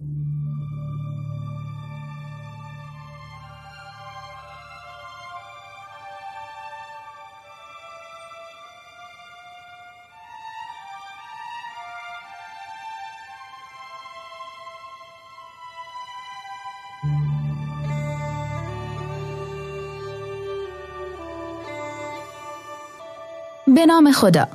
به 0.00 0.06
نام 23.86 24.12
خدا. 24.12 24.48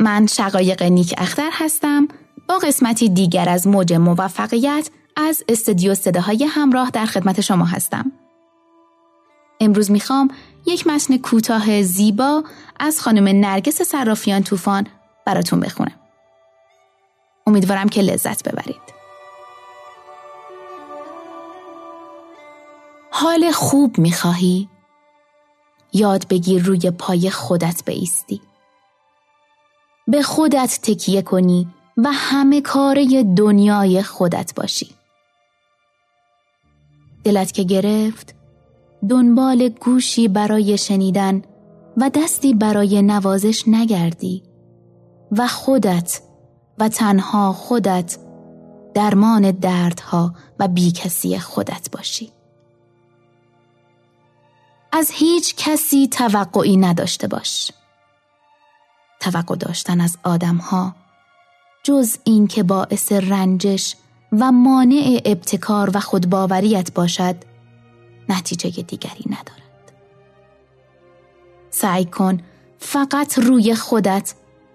من 0.00 0.26
شقایق 0.26 0.82
نیک 0.82 1.14
اختر 1.18 1.50
هستم. 1.52 2.08
قسمتی 2.58 3.08
دیگر 3.08 3.48
از 3.48 3.66
موج 3.66 3.92
موفقیت 3.92 4.90
از 5.16 5.44
استدیو 5.48 5.94
صداهای 5.94 6.44
همراه 6.44 6.90
در 6.90 7.06
خدمت 7.06 7.40
شما 7.40 7.64
هستم 7.64 8.12
امروز 9.60 9.90
می‌خوام 9.90 10.28
یک 10.66 10.86
متن 10.86 11.16
کوتاه 11.16 11.82
زیبا 11.82 12.44
از 12.80 13.00
خانم 13.00 13.40
نرگس 13.40 13.82
صرافیان 13.82 14.42
طوفان 14.42 14.86
براتون 15.26 15.60
بخونم 15.60 16.00
امیدوارم 17.46 17.88
که 17.88 18.02
لذت 18.02 18.48
ببرید 18.48 19.02
حال 23.10 23.50
خوب 23.50 23.98
می‌خواهی؟ 23.98 24.68
یاد 25.92 26.28
بگیر 26.28 26.62
روی 26.62 26.90
پای 26.90 27.30
خودت 27.30 27.82
بیستی. 27.86 28.40
به 30.08 30.22
خودت 30.22 30.78
تکیه 30.82 31.22
کنی 31.22 31.68
و 31.96 32.08
همه 32.12 32.60
کاره 32.60 33.22
دنیای 33.22 34.02
خودت 34.02 34.54
باشی. 34.54 34.94
دلت 37.24 37.52
که 37.52 37.62
گرفت 37.62 38.34
دنبال 39.08 39.68
گوشی 39.68 40.28
برای 40.28 40.78
شنیدن 40.78 41.42
و 41.96 42.10
دستی 42.10 42.54
برای 42.54 43.02
نوازش 43.02 43.64
نگردی 43.66 44.42
و 45.32 45.46
خودت 45.48 46.20
و 46.78 46.88
تنها 46.88 47.52
خودت 47.52 48.18
درمان 48.94 49.50
دردها 49.50 50.34
و 50.58 50.68
بیکسی 50.68 51.38
خودت 51.38 51.88
باشی. 51.92 52.32
از 54.92 55.10
هیچ 55.10 55.54
کسی 55.56 56.08
توقعی 56.08 56.76
نداشته 56.76 57.28
باش. 57.28 57.72
توقع 59.20 59.56
داشتن 59.56 60.00
از 60.00 60.18
آدمها 60.22 60.94
جز 61.82 62.16
این 62.24 62.46
که 62.46 62.62
باعث 62.62 63.12
رنجش 63.12 63.96
و 64.32 64.52
مانع 64.52 65.20
ابتکار 65.24 65.90
و 65.94 66.00
خودباوریت 66.00 66.94
باشد 66.94 67.36
نتیجه 68.28 68.82
دیگری 68.82 69.24
ندارد. 69.26 69.92
سعی 71.70 72.04
کن 72.04 72.40
فقط 72.78 73.38
روی 73.38 73.74
خودت 73.74 74.34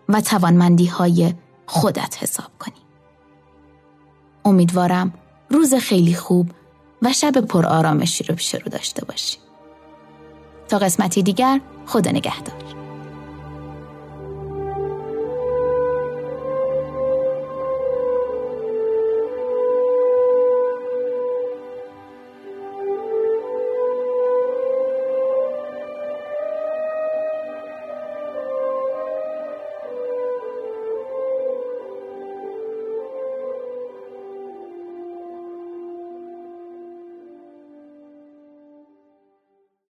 و 0.10 0.22
توانمندی 0.22 0.86
های 0.86 1.34
خودت 1.66 2.18
حساب 2.24 2.52
کنی. 2.60 2.74
امیدوارم 4.46 5.14
روز 5.50 5.74
خیلی 5.74 6.14
خوب 6.14 6.52
و 7.02 7.14
شب 7.14 7.42
پر 7.42 7.66
آرامشی 7.66 8.24
رو 8.24 8.36
پیش 8.36 8.56
رو 8.56 8.72
داشته 8.72 9.06
باشی. 9.06 9.38
تا 10.68 10.78
قسمتی 10.78 11.24
دیگر 11.24 11.62
خدا 11.86 12.12
نگهدار 12.12 12.67